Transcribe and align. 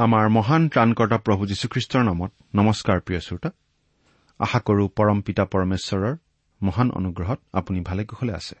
আমাৰ 0.00 0.28
মহান 0.28 0.68
ত্ৰাণকৰ্তা 0.68 1.18
প্ৰভু 1.18 1.46
যীশুখ্ৰীষ্টৰ 1.46 2.02
নামত 2.04 2.30
নমস্কাৰ 2.54 3.00
প্ৰিয় 3.00 3.20
শ্ৰোতা। 3.20 3.50
আশা 4.38 4.60
কৰো 4.60 4.88
পৰম 4.88 5.20
পিতা 5.20 5.44
পৰমেশ্বৰৰ 5.44 6.16
মহান 6.62 6.90
অনুগ্ৰহত 6.90 7.38
আপুনি 7.52 7.80
ভালে 7.80 8.04
কুশলে 8.04 8.32
আছে। 8.32 8.56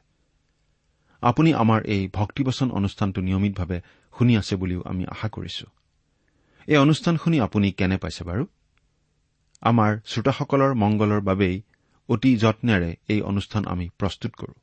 আপুনি 1.22 1.54
আমাৰ 1.54 1.80
এই 1.84 2.08
ভক্তিবচন 2.12 2.70
অনুষ্ঠানটো 2.70 3.20
নিয়মিতভাৱে 3.20 3.80
শুনি 4.18 4.36
আছে 4.36 4.56
বুলিও 4.56 4.80
আমি 4.86 5.04
আশা 5.06 5.28
কৰিছো। 5.28 5.66
এই 6.66 6.76
অনুষ্ঠান 6.76 7.16
শুনি 7.16 7.40
আপুনি 7.40 7.72
কেনে 7.72 7.96
পাইছে 7.96 8.24
বাৰু? 8.24 8.44
আমাৰ 9.62 9.90
শ্ৰোতাসকলৰ 10.04 10.74
মংগলৰ 10.74 11.20
বাবেই 11.20 11.62
অতি 12.08 12.36
যত্নেৰে 12.36 12.96
এই 13.08 13.20
অনুষ্ঠান 13.20 13.64
আমি 13.64 13.88
প্ৰস্তুত 13.98 14.32
কৰো। 14.36 14.54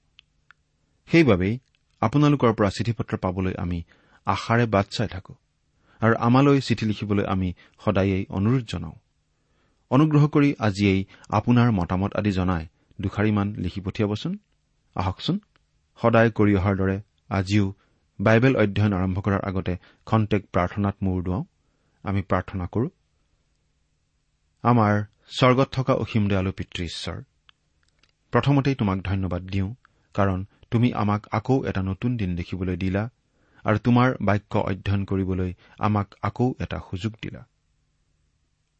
সেইবাবেই 1.11 1.59
আপোনালোকৰ 2.01 2.53
পৰা 2.53 2.69
চিঠি 2.69 2.93
পত্ৰ 2.93 3.17
পাবলৈ 3.17 3.53
আমি 3.57 3.83
আশাৰে 4.25 4.65
বাট 4.65 4.87
চাই 4.89 5.07
থাকো। 5.07 5.35
আৰু 6.01 6.15
আমালৈ 6.19 6.61
চিঠি 6.61 6.85
লিখিবলৈ 6.85 7.25
আমি 7.25 7.53
সদায়েই 7.85 8.25
অনুৰোধ 8.29 8.63
জনাওঁ। 8.67 8.95
অনুগ্ৰহ 9.91 10.27
কৰি 10.27 10.55
আজিয়েই 10.59 11.05
আপোনাৰ 11.29 11.71
মতামত 11.71 12.11
আদি 12.15 12.31
জনাই 12.31 12.65
দুখাৰিমান 13.01 13.55
লিখি 13.57 13.81
পঠিয়াবচোন। 13.81 14.37
আহকচোন। 14.95 15.39
সদায় 16.01 16.31
কৰি 16.31 16.55
অহাৰ 16.55 16.75
দৰে 16.77 17.01
আজিও 17.29 17.73
বাইবেল 18.19 18.55
অধ্যয়ন 18.55 18.93
আৰম্ভ 18.93 19.19
কৰাৰ 19.19 19.41
আগতে 19.41 19.77
খন্তেক 20.05 20.45
প্ৰাৰ্থনাত 20.53 20.95
মূৰ 21.01 21.23
দুৱাওঁ। 21.23 21.43
আমি 22.03 22.21
প্ৰাৰ্থনা 22.21 22.67
কৰো। 22.67 22.89
আমাৰ 24.63 25.03
স্বৰ্গত 25.27 25.67
থকা 25.71 25.93
অসীম 25.93 26.27
দয়ালু 26.27 26.51
পিতৃ 26.51 26.83
ঈশ্বৰ 26.83 27.21
প্ৰথমতেই 28.31 28.75
তোমাক 28.75 28.97
ধন্যবাদ 29.01 29.43
দিওঁ 29.43 29.75
কাৰণ 30.13 30.45
তুমি 30.71 30.93
আমাক 30.93 31.27
আকৌ 31.31 31.65
এটা 31.65 31.81
নতুন 31.83 32.17
দিন 32.17 32.35
দেখিবলৈ 32.35 32.77
দিলা। 32.77 33.09
আৰু 33.67 33.77
তোমাৰ 33.77 34.13
বাক্য 34.21 34.53
অধ্যয়ন 34.59 35.01
কৰিবলৈ 35.05 35.51
আমাক 35.79 36.07
আকৌ 36.21 36.47
এটা 36.59 36.77
সুযোগ 36.89 37.13
দিলা। 37.21 37.41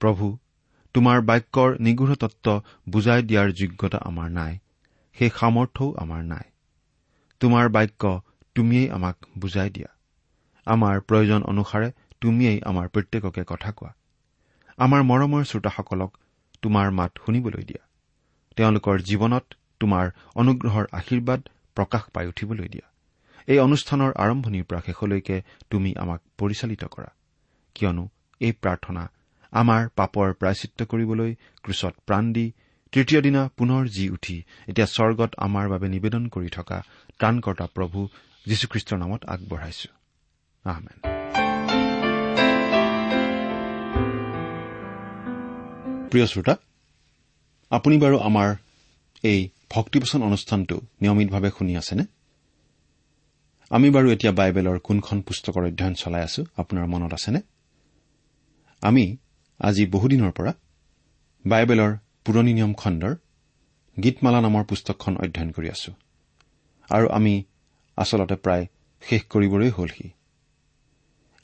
প্ৰভু 0.02 0.26
তোমাৰ 0.96 1.22
বাক্যৰ 1.22 1.70
নিগৃঢ় 1.80 2.16
তত্ব 2.16 2.46
বুজাই 2.90 3.22
দিয়াৰ 3.24 3.48
যোগ্যতা 3.52 3.98
আমাৰ 3.98 4.30
নাই 4.30 4.54
সেই 5.18 5.30
সামৰ্থ্যও 5.30 5.90
আমাৰ 5.98 6.24
নাই। 6.24 6.46
তোমাৰ 7.42 7.70
বাক্য 7.70 8.04
তুমিয়েই 8.56 8.90
আমাক 8.90 9.16
বুজাই 9.38 9.70
দিয়া। 9.70 9.90
আমাৰ 10.68 10.96
প্ৰয়োজন 11.00 11.42
অনুসাৰে 11.44 11.90
তুমিয়েই 12.22 12.60
আমাৰ 12.62 12.88
প্ৰত্যেককে 12.88 13.44
কথা 13.44 13.72
কোৱা। 13.72 13.92
আমাৰ 14.78 15.02
মৰমৰ 15.04 15.44
শ্ৰোতাসকলক 15.44 16.12
তোমাৰ 16.62 16.92
মাত 16.92 17.12
শুনিবলৈ 17.26 17.64
দিয়া। 17.64 17.84
তেওঁলোকৰ 18.58 18.96
জীৱনত 19.02 19.46
তোমাৰ 19.80 20.06
অনুগ্ৰহৰ 20.36 20.86
আশীৰ্বাদ 20.92 21.42
প্ৰকাশ 21.78 22.04
পাই 22.14 22.28
উঠিবলৈ 22.28 22.68
দিয়া। 22.68 22.88
এই 23.48 23.60
অনুষ্ঠানৰ 23.60 24.12
আৰম্ভণিৰ 24.16 24.64
পৰা 24.64 24.82
শেষলৈকে 24.86 25.42
তুমি 25.70 25.96
আমাক 25.98 26.22
পৰিচালিত 26.38 26.84
কৰা। 26.86 27.10
কিয়নো 27.76 28.10
এই 28.40 28.52
প্ৰাৰ্থনা 28.52 29.12
আমাৰ 29.52 29.90
পাপৰ 29.96 30.34
প্ৰায়চিত্ৰ 30.34 30.86
কৰিবলৈ 30.86 31.36
ক্ৰুচত 31.64 31.94
প্ৰাণ 32.06 32.34
দি 32.34 32.52
তৃতীয় 32.92 33.22
দিনা 33.22 33.50
পুনৰ 33.58 33.88
জি 33.88 34.10
উঠি 34.10 34.44
এতিয়া 34.68 34.88
স্বৰ্গত 34.88 35.32
আমাৰ 35.38 35.70
বাবে 35.70 35.88
নিবেদন 35.90 36.28
কৰি 36.28 36.50
থকা 36.50 36.84
ত্ৰাণকৰ্তা 37.20 37.66
প্ৰভু 37.76 38.08
যীশুখ্ৰীষ্টৰ 38.46 38.98
নামত 38.98 39.26
আগবঢ়াইছো। 39.26 39.90
প্ৰিয় 46.12 46.26
শ্ৰোতা 46.26 46.56
আপুনি 47.70 47.98
বাৰু 47.98 48.18
আমাৰ 48.20 48.56
এই 49.24 49.50
ভক্তিপোচন 49.70 50.24
অনুষ্ঠানটো 50.24 50.82
নিয়মিতভাৱে 51.02 51.50
শুনি 51.58 51.78
আছেনে? 51.78 52.17
আমি 53.72 53.90
বাৰু 53.90 54.12
এতিয়া 54.12 54.34
বাইবেলৰ 54.34 54.80
কোনখন 54.80 55.22
পুস্তকৰ 55.22 55.64
অধ্যয়ন 55.66 55.94
চলাই 55.94 56.22
আছো 56.22 56.46
আপোনাৰ 56.58 56.86
মনত 56.88 57.14
আছেনে? 57.14 57.42
আমি 58.82 59.18
আজি 59.60 59.86
বহুদিনৰ 59.86 60.32
পৰা 60.32 60.54
বাইবেলৰ 61.46 61.92
পুৰণি 62.26 62.54
নিয়ম 62.54 62.74
খণ্ডৰ 62.74 63.16
গীতমালা 64.04 64.42
নামৰ 64.42 64.64
পুস্তকখন 64.64 65.18
অধ্যয়ন 65.18 65.52
কৰি 65.52 65.70
আছো। 65.70 65.92
আৰু 66.90 67.08
আমি 67.10 67.44
আচলতে 67.98 68.36
প্ৰায় 68.36 68.66
শেষ 69.02 69.22
কৰিবলৈ 69.24 69.70
হলহি। 69.70 70.10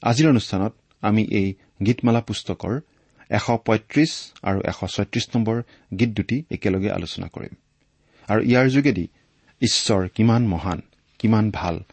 আজিৰ 0.04 0.30
অনুষ্ঠানত 0.30 0.74
আমি 1.02 1.24
এই 1.24 1.56
গীতমালা 1.86 2.22
পুস্তকৰ 2.22 2.80
এশ 3.30 3.46
পঁয়ত্ৰিশ 3.66 4.12
আৰু 4.44 4.60
এশ 4.62 4.80
ছয়ত্ৰিশ 4.96 5.26
নম্বৰ 5.36 5.64
গীত 6.00 6.10
দুটি 6.10 6.44
একেলগে 6.52 6.90
আলোচনা 6.92 7.28
কৰিম। 7.28 7.54
আৰু 8.28 8.42
ইয়াৰ 8.42 8.70
যোগেদি 8.70 9.08
ঈশ্বৰ 9.62 10.10
কিমান 10.10 10.48
মহান 10.48 10.82
কিমান 11.20 11.52
ভাল 11.54 11.84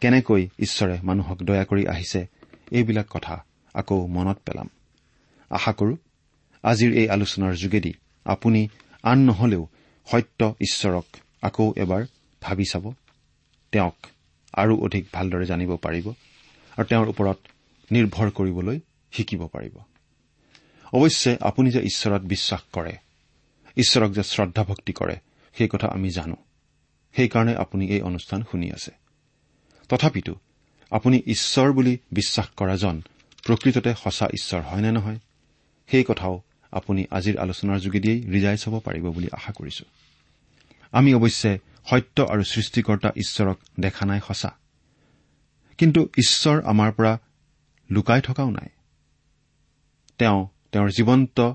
কেনেকৈ 0.00 0.48
ঈশ্বৰে 0.58 1.00
মানুহক 1.02 1.38
দয়া 1.42 1.64
কৰি 1.64 1.86
আহিছে 1.86 2.26
এইবিলাক 2.72 3.06
কথা 3.10 3.44
আকৌ 3.74 4.06
মনত 4.06 4.38
পেলাম। 4.44 4.68
আশা 5.50 5.72
কৰো 5.72 5.96
আজিৰ 6.62 6.92
এই 6.92 7.08
আলোচনাৰ 7.08 7.54
যোগেদি 7.54 7.92
আপুনি 8.24 8.68
আন 9.02 9.18
নহলেও 9.18 9.66
সত্য 10.06 10.54
ঈশ্বৰক 10.60 11.06
আকৌ 11.42 11.72
এবাৰ 11.76 12.02
ভাবি 12.42 12.64
চাব 12.64 12.92
তেওঁক 13.72 14.06
আৰু 14.52 14.74
অধিক 14.76 15.04
ভালদৰে 15.12 15.46
জানিব 15.46 15.76
পাৰিব 15.76 16.06
আৰু 16.76 16.84
তেওঁৰ 16.84 17.08
ওপৰত 17.08 17.38
নিৰ্ভৰ 17.92 18.30
কৰিবলৈ 18.30 18.80
শিকিব 19.12 19.46
পাৰিব। 19.46 19.76
অৱশ্যে 20.92 21.36
আপুনি 21.40 21.70
যে 21.70 21.80
ঈশ্বৰত 21.80 22.22
বিশ্বাস 22.22 22.62
কৰে 22.72 22.94
ঈশ্বৰক 23.76 24.10
যে 24.12 24.22
শ্ৰদ্ধা 24.22 24.64
ভক্তি 24.64 24.92
কৰে 24.92 25.16
সেই 25.54 25.68
কথা 25.68 25.88
আমি 25.88 26.10
জানো। 26.10 26.36
সেইকাৰণে 27.12 27.54
আপুনি 27.56 27.88
এই 27.88 28.00
অনুষ্ঠান 28.00 28.42
শুনি 28.50 28.70
আছে। 28.72 29.07
তথাপিতো 29.88 30.34
আপুনি 30.90 31.22
ঈশ্বৰ 31.26 31.72
বুলি 31.72 31.98
বিশ্বাস 32.12 32.48
কৰাজন 32.56 33.02
প্ৰকৃততে 33.44 33.94
সঁচা 34.04 34.26
ঈশ্বৰ 34.26 34.60
হয় 34.60 34.80
নে 34.80 34.92
নহয়? 34.92 35.18
সেই 35.86 36.04
কথাও 36.04 36.42
আপুনি 36.70 37.06
আজিৰ 37.10 37.38
আলোচনাৰ 37.38 37.80
যোগেদিয়েই 37.80 38.22
ৰিজাই 38.22 38.56
চাব 38.56 38.80
পাৰিব 38.80 39.10
বুলি 39.10 39.28
আশা 39.32 39.52
কৰিছো। 39.52 39.84
আমি 40.92 41.14
অৱশ্যে 41.14 41.58
সত্য 41.90 42.22
আৰু 42.22 42.42
সৃষ্টিকৰ্তা 42.42 43.10
ঈশ্বৰক 43.16 43.58
দেখা 43.80 44.06
নাই 44.06 44.20
সঁচা। 44.26 44.56
কিন্তু 45.78 46.08
ঈশ্বৰ 46.18 46.62
আমাৰ 46.62 46.92
পৰা 46.92 47.18
লুকাই 47.90 48.20
থকাও 48.20 48.50
নাই। 48.50 48.68
তেওঁ 50.18 50.48
তেওঁৰ 50.72 50.90
জীৱন্ত 50.90 51.52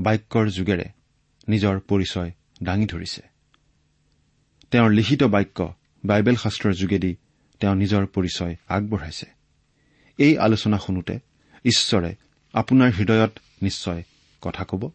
বাক্যৰ 0.00 0.48
যোগেৰে 0.48 0.84
নিজৰ 1.48 1.80
পৰিচয় 1.80 2.30
দাঙি 2.62 2.86
ধৰিছে। 2.86 3.22
তেওঁৰ 4.70 4.90
লিখিত 4.90 5.22
বাক্য 5.22 5.74
বাইবেল 6.04 6.36
শাস্ত্ৰৰ 6.36 6.72
যোগেদি 6.72 7.16
তেওঁ 7.62 7.74
নিজৰ 7.74 8.06
পৰিচয় 8.06 8.56
আগবঢ়াইছে। 8.68 9.26
এই 10.18 10.38
আলোচনা 10.38 10.78
শুনোতে 10.78 11.18
ঈশ্বৰে 11.64 12.14
আপোনাৰ 12.52 12.90
হৃদয়ত 12.90 13.38
নিশ্চয় 13.62 14.02
কথা 14.40 14.64
কব। 14.64 14.90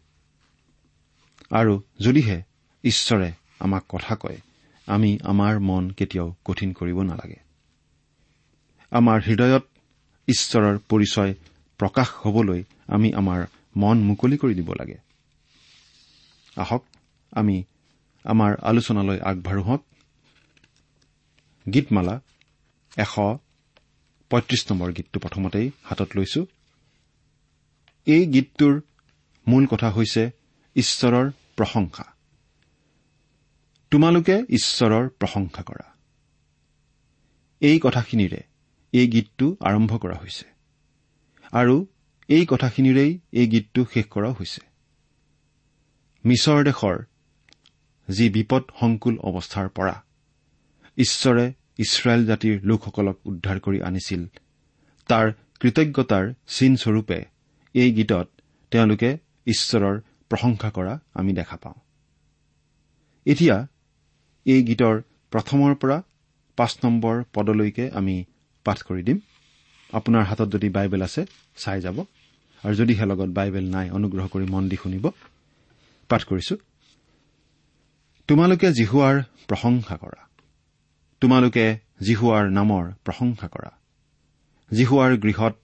আৰু 1.50 1.82
যদিহে 2.00 2.42
ঈশ্বৰে 2.84 3.32
আমাক 3.60 3.84
কথা 3.88 4.16
কয় 4.16 4.40
আমি 4.86 5.18
আমাৰ 5.22 5.60
মন 5.60 5.90
কেতিয়াও 5.90 6.34
কঠিন 6.44 6.72
কৰিব 6.72 7.02
নালাগে। 7.02 7.36
আমাৰ 8.90 9.20
হৃদয়ত 9.20 9.64
ঈশ্বৰৰ 10.26 10.78
পৰিচয় 10.78 11.34
প্ৰকাশ 11.78 12.08
হবলৈ 12.10 12.64
আমি 12.86 13.12
আমাৰ 13.12 13.46
মন 13.76 13.98
মুকলি 13.98 14.36
কৰি 14.36 14.54
দিব 14.54 14.72
লাগে। 14.72 14.98
আহক 16.56 16.84
আমি 17.30 17.64
আমাৰ 18.24 18.56
আলোচনালৈ 18.62 19.20
আগবাঢ়ো 19.20 19.62
হওক। 19.62 19.84
গীতমালা 21.72 22.20
এশ 22.96 23.14
পঁয়ত্ৰিশ 24.30 24.66
নম্বৰ 24.70 24.92
গীতটো 24.92 25.20
প্ৰথমতেই 25.20 25.70
হাতত 25.82 26.08
লৈছো। 26.14 26.46
এই 28.06 28.26
গীতটোৰ 28.26 28.80
মূল 29.48 29.66
কথা 29.66 29.90
হৈছে 29.90 30.30
ঈশ্বৰৰ 30.76 31.30
প্ৰশংসা। 31.56 32.14
তোমালোকে 33.90 34.44
ঈশ্বৰৰ 34.48 35.08
প্ৰশংসা 35.08 35.62
কৰা। 35.62 35.94
এই 37.60 37.78
কথাখিনিৰে 37.78 38.42
এই 38.92 39.08
গীতটো 39.08 39.56
আৰম্ভ 39.60 39.98
কৰা 39.98 40.16
হৈছে। 40.18 40.44
আৰু 41.52 41.86
এই 42.28 42.46
কথাখিনিৰেই 42.46 43.18
এই 43.32 43.46
গীতটো 43.46 43.84
শেষ 43.94 44.06
কৰাও 44.06 44.32
হৈছে। 44.32 44.60
মিছৰ 46.24 46.64
দেশৰ 46.64 47.04
যি 48.10 48.30
বিপদ 48.30 48.62
সংকুল 48.80 49.18
অৱস্থাৰ 49.18 49.68
পৰা 49.68 50.04
ঈশ্বৰে 50.96 51.52
ইছৰাইল 51.78 52.26
জাতিৰ 52.26 52.60
লোকসকলক 52.62 53.16
উদ্ধাৰ 53.24 53.60
কৰি 53.60 53.80
আনিছিল। 53.80 54.26
তাৰ 55.08 55.32
কৃতজ্ঞতাৰ 55.60 56.32
চিনস্বৰূপে 56.46 57.24
এই 57.74 57.92
গীতত 57.92 58.28
তেওঁলোকে 58.70 59.18
ঈশ্বৰৰ 59.46 60.00
প্ৰশংসা 60.28 60.70
কৰা 60.70 61.00
আমি 61.14 61.32
দেখা 61.32 61.56
পাওঁ। 61.56 61.74
এতিয়া 63.26 63.66
এই 64.46 64.62
গীতৰ 64.62 65.02
প্ৰথমৰ 65.30 65.74
পৰা 65.74 66.02
পাঁচ 66.56 66.78
নম্বৰ 66.84 67.24
পদলৈকে 67.34 67.90
আমি 67.90 68.24
পাঠ 68.64 68.82
কৰি 68.82 69.02
দিম। 69.02 69.18
আপোনাৰ 69.92 70.24
হাতত 70.24 70.48
যদি 70.52 70.68
বাইবেল 70.68 71.02
আছে 71.02 71.26
চাই 71.56 71.80
যাব। 71.80 72.04
আৰু 72.64 72.74
যদিহে 72.74 73.06
লগত 73.06 73.28
বাইবেল 73.28 73.70
নাই 73.70 73.90
অনুগ্ৰহ 73.90 74.26
কৰি 74.26 74.46
মন 74.50 74.68
দি 74.68 74.76
শুনিব। 74.76 75.10
তোমালোকে 78.28 78.72
জিহুৱাৰ 78.72 79.22
প্ৰশংসা 79.48 79.96
কৰা। 79.96 80.27
তোমালোকে 81.20 81.78
জিহুৱাৰ 82.02 82.50
নামৰ 82.50 82.92
প্ৰশংসা 83.04 83.48
কৰা। 83.48 83.70
জিহুৱাৰ 84.74 85.16
গৃহত 85.16 85.54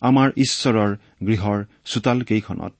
আমাৰ 0.00 0.30
ঈশ্বৰৰ 0.36 0.96
গৃহৰ 1.26 1.64
চোতালকেইখনত 1.84 2.74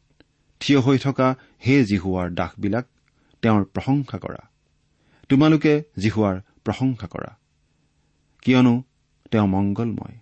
থিয় 0.61 0.80
হৈ 0.80 0.99
থকা 0.99 1.37
হে 1.66 1.85
জিহুৱাৰ 1.85 2.30
দাসবিলাক 2.30 2.87
তেওঁৰ 3.42 3.64
প্ৰশংসা 3.64 4.18
কৰা। 4.18 4.50
তোমালোকে 5.28 5.82
জিহুৱাৰ 5.99 6.40
প্ৰশংসা 6.64 7.06
কৰা। 7.06 7.37
কিয়নো 8.42 8.82
তেওঁ 9.30 9.47
মংগলময়। 9.47 10.18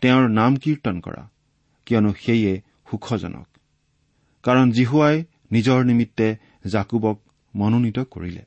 তেওঁৰ 0.00 0.28
নাম 0.28 0.56
কীৰ্তন 0.56 1.00
কৰা। 1.00 1.28
কিয়নো 1.86 2.12
সেয়ে 2.12 2.62
সুখজনক। 2.90 3.48
কাৰণ 4.42 4.70
জিহুৱাই 4.70 5.24
নিজৰ 5.52 5.84
নিমিত্তে 5.84 6.36
জাকুবক 6.66 7.20
মনোনীত 7.56 7.98
কৰিলে। 7.98 8.42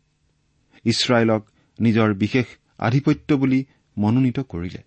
ইছৰাইলক 0.84 1.50
নিজৰ 1.80 2.14
বিশেষ 2.14 2.46
আধিপত্য 2.78 3.36
বুলি 3.36 3.66
মনোনীত 3.98 4.40
কৰিলে। 4.40 4.84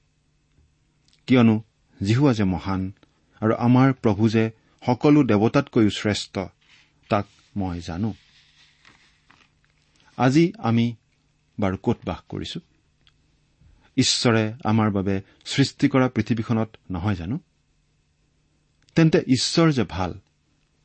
কিয়নো 1.26 1.62
জিহুৱা 2.02 2.32
যে 2.32 2.44
মহান 2.44 2.92
আৰু 3.40 3.54
আমাৰ 3.54 3.92
প্ৰভু 3.92 4.28
যে 4.28 4.50
সকলো 4.86 5.22
দেৱতাতকৈও 5.22 5.90
শ্ৰেষ্ঠ 5.90 6.38
তাক 7.08 7.26
মই 7.56 7.80
জানো। 7.80 8.14
আজি 10.16 10.52
আমি 10.58 10.96
বাৰু 11.60 11.76
কত 11.82 11.98
বাস 12.04 12.18
কৰিছো? 12.28 12.60
ঈশ্বৰে 13.96 14.54
আমাৰ 14.64 14.90
বাবে 14.90 15.22
সৃষ্টি 15.44 15.88
কৰা 15.88 16.08
পৃথিৱীখনত 16.08 16.76
নহয় 16.90 17.14
জানো? 17.14 17.38
তেন্তে 18.94 19.18
ঈশ্বৰ 19.18 19.72
যে 19.72 19.84
ভাল 19.84 20.20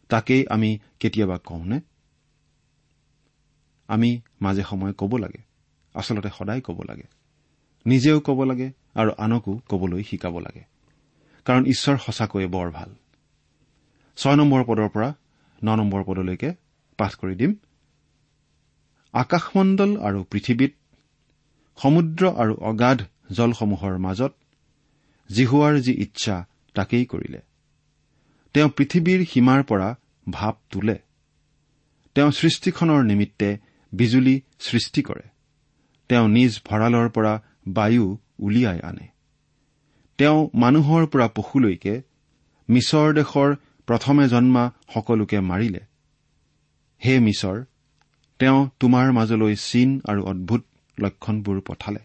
তাকেই 0.10 0.46
আমি 0.50 0.80
কেতিয়াবা 1.00 1.38
কওঁনে? 1.38 1.80
আমি 3.88 4.22
মাজে 4.42 4.64
সময়ে 4.64 4.94
ক'ব 4.98 5.18
লাগে। 5.18 5.53
আচলতে 5.94 6.30
সদায় 6.38 6.62
ক'ব 6.62 6.82
লাগে। 6.84 7.04
নিজেও 7.86 8.20
ক'ব 8.20 8.44
লাগে 8.44 8.72
আৰু 8.96 9.12
আনকো 9.18 9.62
ক'বলৈ 9.70 10.04
শিকাব 10.04 10.40
লাগে। 10.40 10.64
কাৰণ 11.46 11.66
ঈশ্বৰ 11.66 11.98
সঁচাকৈয়ে 11.98 12.48
বৰ 12.48 12.72
ভাল। 12.72 12.96
ছয় 14.18 14.36
নম্বৰ 14.36 14.64
পদৰ 14.64 14.90
পৰা 14.90 15.14
ন 15.64 15.76
নম্বৰ 15.76 16.04
পদলৈকে 16.04 16.54
পাঠ 16.98 17.16
কৰি 17.16 17.36
দিম। 17.36 17.56
আকাশমণ্ডল 19.14 20.00
আৰু 20.00 20.24
পৃথিৱীত 20.24 20.74
সমুদ্ৰ 21.78 22.30
আৰু 22.30 22.56
অগাধ 22.56 23.00
জলসমূহৰ 23.32 23.98
মাজত 23.98 24.34
জিহুৱাৰ 25.32 25.80
যি 25.80 25.94
ইচ্ছা 25.94 26.48
তাকেই 26.74 27.06
কৰিলে। 27.06 27.42
তেওঁ 28.54 28.70
পৃথিৱীৰ 28.70 29.26
সীমাৰ 29.26 29.64
পৰা 29.64 29.96
ভাৱ 30.30 30.54
তোলে। 30.70 30.98
তেওঁ 32.16 32.32
সৃষ্টিখনৰ 32.32 33.04
নিমিত্তে 33.04 33.58
বিজুলী 33.94 34.42
সৃষ্টি 34.60 35.02
কৰে। 35.02 35.33
তেওঁ 36.14 36.28
নিজ 36.28 36.62
ভঁৰালৰ 36.66 37.10
পৰা 37.10 37.42
বায়ু 37.68 38.18
উলিয়াই 38.40 38.80
আনে। 38.80 39.08
তেওঁ 40.18 40.50
মানুহৰ 40.56 41.06
পৰা 41.08 41.28
পশুলৈকে 41.28 42.02
মিছৰ 42.70 43.14
দেশৰ 43.14 43.56
প্ৰথমে 43.88 44.30
জন্মা 44.30 44.72
সকলোকে 44.94 45.40
মাৰিলে। 45.40 45.80
হে 47.06 47.20
মিছৰ 47.20 47.64
তেওঁ 48.40 48.70
তোমাৰ 48.80 49.12
মাজলৈ 49.12 49.56
চীন 49.56 50.02
আৰু 50.06 50.24
অদ্ভুত 50.24 50.64
লক্ষণবোৰ 51.00 51.62
পঠালে। 51.62 52.00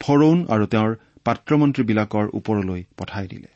ফৰৌন 0.00 0.46
আৰু 0.48 0.66
তেওঁৰ 0.66 0.96
পাত্ৰমন্ত্ৰীবিলাকৰ 1.24 2.26
ওপৰলৈ 2.32 2.84
পঠাই 2.98 3.28
দিলে। 3.28 3.50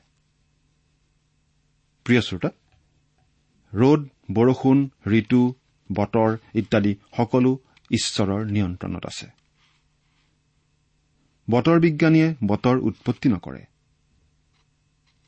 ৰ'দ 3.73 4.09
বৰষুণ 4.33 4.89
ঋতু 5.09 5.55
বতৰ 5.93 6.37
ইত্যাদি 6.55 6.95
সকলো 7.17 7.59
ঈশ্বৰৰ 7.91 8.47
নিয়ন্ত্ৰণত 8.47 9.07
আছে। 9.07 9.38
বতৰ 11.51 11.81
বিজ্ঞানীয়ে 11.81 12.35
বতৰ 12.47 12.77
উৎপত্তি 12.79 13.29
নকৰে। 13.29 13.63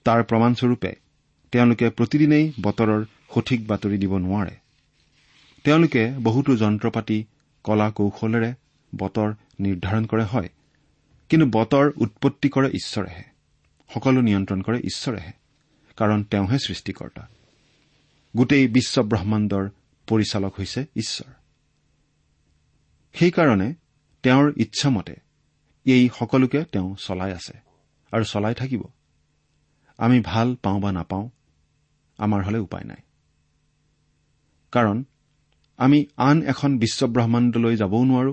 তাৰ 0.04 0.24
প্ৰমাণস্বৰূপে 0.24 0.96
তেওঁলোকে 1.52 1.90
প্ৰতিদিনেই 1.90 2.52
বতৰৰ 2.62 3.04
সঠিক 3.34 3.66
বাতৰি 3.66 3.98
দিব 3.98 4.18
নোৱাৰে। 4.18 4.54
তেওঁলোকে 5.64 6.12
বহুতো 6.22 6.56
যন্ত্ৰ 6.56 6.90
পাতি 6.90 7.24
কলা 7.64 7.90
কৌশলেৰে 7.90 8.54
বতৰ 8.96 9.34
নিৰ্ধাৰণ 9.60 10.04
কৰে 10.06 10.24
হয় 10.24 10.48
কিন্তু 11.28 11.46
বতৰ 11.58 11.92
উৎপত্তি 11.96 12.48
কৰে 12.48 12.68
ঈশ্বৰেহে। 12.68 13.24
সকলো 13.94 14.20
নিয়ন্ত্ৰণ 14.20 14.60
কৰে 14.62 14.78
ঈশ্বৰেহে 14.78 15.32
কাৰণ 15.96 16.22
তেওঁহে 16.22 16.58
সৃষ্টিকৰ্তা। 16.58 17.28
গোটেই 18.36 18.68
বিশ্ব 18.68 19.02
ব্ৰহ্মাণ্ডৰ 19.02 19.68
পৰিচালক 20.06 20.52
হৈছে 20.58 20.80
ঈশ্বৰ। 20.96 21.32
সেইকাৰণে 23.12 23.74
তেওঁৰ 24.22 24.52
ইচ্ছামতে 24.56 25.14
এই 25.87 26.08
সকলোকে 26.08 26.60
তেওঁ 26.72 26.88
চলাই 26.96 27.32
আছে 27.32 27.54
আৰু 28.12 28.25
চলাই 28.25 28.54
থাকিব। 28.54 28.82
আমি 29.99 30.20
ভাল 30.20 30.49
পাওঁ 30.54 30.80
বা 30.80 30.92
নাপাওঁ 30.92 31.28
আমাৰ 32.18 32.40
হলে 32.44 32.58
উপায় 32.58 32.84
নাই। 32.84 33.02
কাৰণ 34.72 35.04
আমি 35.78 36.06
আন 36.16 36.37
এখন 36.42 36.70
বিশ্বব্ৰহ্মাণ্ডলৈ 36.78 37.75
যাবও 37.76 38.04
নোৱাৰো 38.04 38.32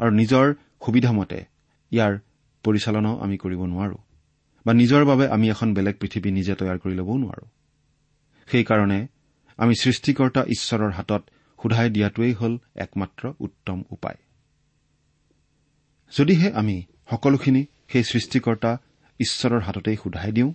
আৰু 0.00 0.10
নিজৰ 0.10 0.46
সুবিধামতে 0.84 1.38
ইয়াৰ 1.92 2.12
পৰিচালনাও 2.64 3.16
আমি 3.18 3.36
কৰিব 3.36 3.60
নোৱাৰো 3.72 3.98
বা 4.66 4.72
নিজৰ 4.72 5.04
বাবে 5.04 5.24
আমি 5.28 5.46
এখন 5.50 5.68
বেলেগ 5.74 5.94
পৃথিৱী 6.00 6.30
নিজে 6.30 6.54
তৈয়াৰ 6.54 6.78
কৰি 6.78 6.94
ল'বও 6.94 7.16
নোৱাৰো। 7.16 7.46
সেইকাৰণে 8.48 9.00
আমি 9.58 9.74
সৃষ্টিকৰ্তা 9.74 10.42
ঈশ্বৰৰ 10.44 10.90
হাতত 10.90 11.22
সোধাই 11.58 11.88
দিয়াটোৱেই 11.90 12.32
হ'ল 12.32 12.58
একমাত্ৰ 12.76 13.32
উত্তম 13.40 13.84
উপায়। 13.90 14.16
যদিহে 16.18 16.52
আমি 16.52 16.82
সকলোখিনি 17.10 17.66
সেই 17.88 18.04
সৃষ্টিকৰ্তা 18.04 18.78
ঈশ্বৰৰ 19.20 19.60
হাততেই 19.60 19.96
সোধাই 19.96 20.32
দিওঁ 20.32 20.54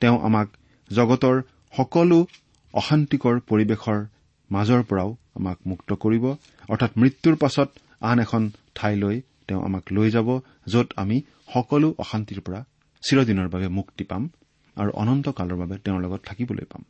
তেওঁ 0.00 0.20
আমাক 0.20 0.48
জগতৰ 0.90 1.42
সকলো 1.76 2.26
অশান্তিকৰ 2.72 3.40
পৰিৱেশৰ 3.40 4.06
মাজৰ 4.50 4.82
পৰাও 4.82 5.16
আমাক 5.34 5.58
মুক্ত 5.66 5.92
কৰিব 5.92 6.24
অৰ্থাৎ 6.68 6.90
মৃত্যুৰ 6.96 7.36
পাছত 7.36 7.68
আন 8.00 8.18
এখন 8.18 8.50
ঠাইলৈ 8.74 9.20
তেওঁ 9.48 9.64
আমাক 9.64 9.84
লৈ 9.92 10.10
যাব 10.10 10.40
য'ত 10.66 10.92
আমি 10.96 11.22
সকলো 11.54 11.94
অশান্তিৰ 11.98 12.40
পৰা 12.40 12.64
চিৰদিনৰ 13.02 13.48
বাবে 13.48 13.68
মুক্তি 13.68 14.04
পাম 14.04 14.28
আৰু 14.76 14.90
অনন্ত 14.90 15.28
কালৰ 15.28 15.56
বাবে 15.56 15.78
তেওঁৰ 15.78 16.00
লগত 16.00 16.20
থাকিবলৈ 16.24 16.64
পাম। 16.64 16.84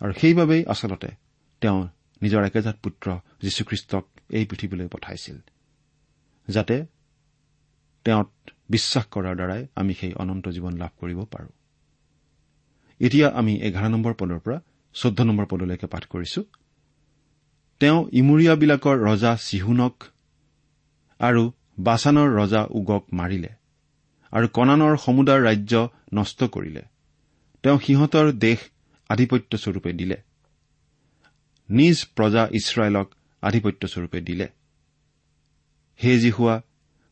আৰু 0.00 0.12
সেইবাবেই 0.20 0.64
আচলতে 0.66 1.08
তেওঁ 1.60 1.88
নিজৰ 2.22 2.44
একেজাত 2.44 2.76
পুত্ৰ 2.82 3.18
যীশুখ্ৰীষ্টক 3.42 4.04
এই 4.30 4.46
পৃথিৱীলৈ 4.46 4.88
পঠাইছিল। 4.88 5.38
যাতে 6.48 6.86
তেওঁত 8.04 8.30
বিশ্বাস 8.68 9.04
কৰাৰ 9.10 9.34
দ্বাৰাই 9.36 9.66
আমি 9.74 9.94
সেই 9.94 10.12
অনন্ত 10.12 10.48
জীৱন 10.48 10.72
লাভ 10.76 10.90
কৰিব 10.98 11.24
পাৰো। 11.24 11.50
এতিয়া 13.00 13.28
আমি 13.28 13.52
এঘাৰ 13.60 13.88
নম্বৰ 13.90 14.14
পদৰ 14.14 14.38
পৰা 14.38 14.60
চৈধ্য 14.94 15.22
নম্বৰ 15.22 15.46
পদলৈকে 15.46 15.86
পাঠ 15.86 16.04
কৰিছো। 16.06 16.42
তেওঁ 17.80 18.08
ইমূৰীয়াবিলাকৰ 18.12 18.96
ৰজা 18.98 19.36
চিহুনক 19.36 20.04
আৰু 21.20 21.52
বাছানৰ 21.78 22.28
ৰজা 22.30 22.66
উগক 22.70 23.04
মাৰিলে 23.12 23.48
আৰু 24.32 24.48
কণানৰ 24.48 24.96
সমুদাৰ 24.96 25.40
ৰাজ্য 25.42 25.88
নষ্ট 26.14 26.44
কৰিলে। 26.44 26.82
তেওঁ 27.62 27.78
সিহঁতৰ 27.78 28.32
দেশ 28.32 28.58
আধিপত্যস্বৰূপে 29.08 29.92
দিলে। 29.92 30.16
নিজ 31.68 31.96
প্ৰজা 32.16 32.48
ইছৰাইলক 32.52 33.14
আধিপত্যস্বৰূপে 33.42 34.20
দিলে। 34.20 34.48
হে 36.04 36.18
জিহুৱা 36.18 36.62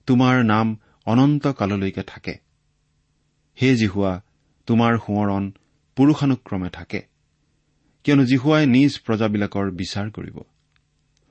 তোমাৰ 0.07 0.45
নাম 0.45 0.77
অনন্ত 1.07 1.47
কাললৈকে 1.47 2.03
থাকে। 2.03 2.35
হে 3.63 3.77
জিহুৱা 3.77 4.23
তোমাৰ 4.67 4.99
সোঁৱৰণ 4.99 5.53
পুৰুষানুক্ৰমে 5.97 6.71
থাকে। 6.71 7.03
কিয়নো 8.05 8.25
জিহুৱাই 8.25 8.67
নিজ 8.67 9.01
প্ৰজাবিলাকৰ 9.07 9.71
বিচাৰ 9.71 10.11
কৰিব 10.11 10.39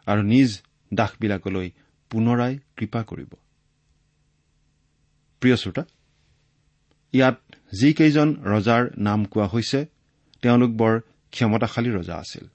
আৰু 0.05 0.21
নিজ 0.21 0.61
দাসবিলাকলৈ 0.93 1.71
পুনৰাই 2.09 2.59
কৃপা 2.75 3.03
কৰিব। 3.03 3.33
প্ৰিয় 5.39 5.55
শ্ৰোতা 5.55 5.83
ইয়াত 7.11 7.41
যিকেইজন 7.79 8.35
ৰজাৰ 8.43 8.89
নাম 8.97 9.25
কোৱা 9.25 9.47
হৈছে 9.47 9.85
তেওঁলোক 10.41 10.71
বৰ 10.71 10.99
ক্ষমতাশালী 11.31 11.89
ৰজা 11.89 12.15
আছিল। 12.15 12.47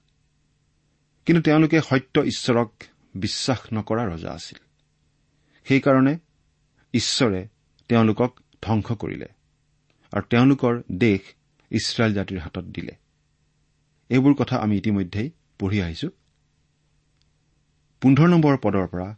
কিন্তু 1.25 1.41
তেওঁলোকে 1.41 1.81
সত্য 1.81 2.21
ঈশ্বৰক 2.21 2.83
বিশ্বাস 3.15 3.73
নকৰা 3.73 4.05
ৰজা 4.05 4.31
আছিল। 4.31 4.62
সেইকাৰণে 5.65 6.13
ঈশ্বৰে 6.93 7.41
তেওঁলোকক 7.89 8.31
ধ্বংস 8.61 8.87
কৰিলে 8.91 9.29
আৰু 10.13 10.23
তেওঁলোকৰ 10.29 10.73
দেশ 10.97 11.21
ইছৰাইল 11.71 12.13
জাতিৰ 12.13 12.39
হাতত 12.39 12.65
দিলে। 12.75 12.93
এইবোৰ 14.09 14.33
কথা 14.33 14.55
আমি 14.57 14.77
ইতিমধ্যেই 14.77 15.29
পঢ়ি 15.59 15.81
আহিছো। 15.81 16.09
পোন্ধৰ 18.01 18.27
নম্বৰ 18.27 18.57
পদৰ 18.57 18.87
পৰা 18.87 19.09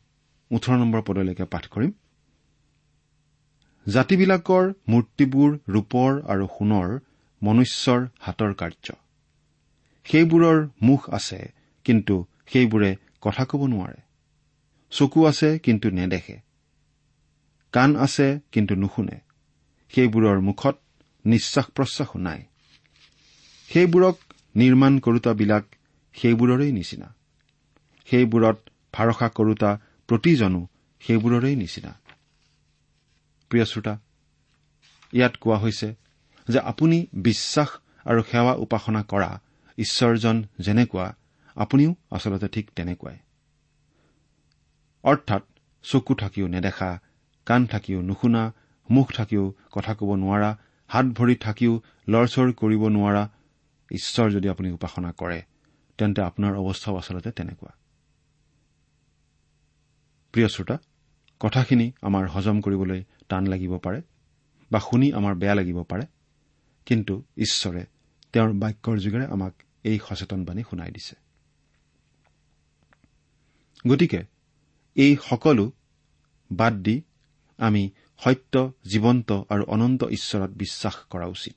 ওঠৰ 0.51 0.75
নম্বৰ 0.77 1.01
পদলৈকে 1.01 1.45
পাঠ 1.45 1.67
কৰিম। 1.67 1.91
জাতিবিলাকৰ 3.85 4.73
মূৰ্তিবোৰ 4.89 5.51
ৰূপৰ 5.69 6.21
আৰু 6.27 6.45
সোণৰ 6.47 6.89
মনুষ্যৰ 7.41 8.07
হাতৰ 8.19 8.53
কাৰ্য। 8.53 8.95
সেইবোৰৰ 10.05 10.67
মুখ 10.81 11.09
আছে 11.09 11.39
কিন্তু 11.85 12.25
সেইবোৰে 12.47 12.95
কথা 13.21 13.45
ক'ব 13.45 13.61
নোৱাৰে। 13.67 14.04
চকু 14.97 15.25
আছে 15.25 15.59
কিন্তু 15.59 15.89
নেদেখে। 15.89 16.37
কাণ 17.71 17.95
আছে 17.95 18.39
কিন্তু 18.51 18.75
নুশুনে। 18.75 19.19
সেইবোৰৰ 19.89 20.39
মুখত 20.39 20.75
নিশ্বাস 21.25 21.65
প্ৰশ্বাসো 21.65 22.19
নাই। 22.19 22.43
সেইবোৰক 23.69 24.15
নিৰ্মাণ 24.55 24.99
কৰোতাবিলাক 24.99 25.63
সেইবোৰৰেই 26.13 26.71
নিচিনা। 26.71 27.07
সেইবোৰত 28.05 28.57
ভাৰসা 28.93 29.27
কৰোতা 29.29 29.71
প্ৰতিজনো 30.07 30.67
সেইবোৰৰেই 30.99 31.55
নিচিনা। 31.55 31.91
প্ৰিয় 33.49 33.65
শ্ৰোতা 33.65 33.93
ইয়াত 35.13 35.33
কোৱা 35.35 35.57
হৈছে 35.57 35.95
যে 36.49 36.59
আপুনি 36.59 36.97
বিশ্বাস 37.13 37.69
আৰু 38.05 38.21
সেৱা 38.31 38.53
উপাসনা 38.53 39.03
কৰা 39.03 39.41
ঈশ্বৰজন 39.77 40.43
যেনেকুৱা 40.59 41.15
আপুনিও 41.55 41.95
আচলতে 42.11 42.47
ঠিক 42.47 42.71
তেনেকুৱাই। 42.75 43.17
অৰ্থাৎ 45.05 45.43
চকু 45.83 46.13
থাকিও 46.15 46.47
নেদেখা 46.47 46.89
কাণ 47.47 47.61
থাকিও 47.65 47.99
নুশুনা 48.01 48.43
মুখ 48.89 49.07
থাকিও 49.13 49.43
কথা 49.71 49.93
ক'ব 49.93 50.09
নোৱাৰা 50.15 50.49
হাত 50.89 51.05
ভৰি 51.17 51.35
থাকিও 51.35 51.73
লৰচৰ 52.07 52.47
কৰিব 52.53 52.83
নোৱাৰা 52.87 53.23
ঈশ্বৰ 53.91 54.27
যদি 54.31 54.47
আপুনি 54.49 54.69
উপাসনা 54.71 55.11
কৰে 55.11 55.39
তেন্তে 55.99 56.21
আপোনাৰ 56.21 56.53
অৱস্থাও 56.55 56.95
আচলতে 56.97 57.29
তেনেকুৱা। 57.31 57.71
প্ৰিয় 60.33 60.47
শ্ৰোতা 60.47 60.75
কথাখিনি 61.39 61.87
আমাৰ 62.01 62.23
হজম 62.27 62.57
কৰিবলৈ 62.61 63.01
টান 63.29 63.43
লাগিব 63.47 63.73
পাৰে 63.77 63.99
বা 64.71 64.79
শুনি 64.79 65.07
আমাৰ 65.13 65.33
বেয়া 65.35 65.55
লাগিব 65.55 65.77
পাৰে 65.83 66.05
কিন্তু 66.87 67.13
ঈশ্বৰে 67.37 67.83
তেওঁৰ 68.33 68.51
বাক্যৰ 68.53 68.97
যোগেৰে 68.99 69.25
আমাক 69.25 69.53
এই 69.83 69.97
সচেতন 70.07 70.39
বাণী 70.45 70.63
শুনাই 70.69 70.91
দিছে। 70.91 71.15
গতিকে 73.87 74.19
এই 74.95 75.17
সকলো 75.29 75.71
বাদ 76.51 76.73
দি 76.73 77.01
আমি 77.57 77.89
সত্য 78.19 78.71
জীৱন্ত 78.91 79.31
আৰু 79.49 79.63
অনন্ত 79.63 80.03
ঈশ্বৰত 80.03 80.51
বিশ্বাস 80.51 80.95
কৰা 81.09 81.25
উচিত। 81.25 81.53